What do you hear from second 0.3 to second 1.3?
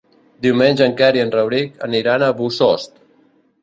Diumenge en Quer i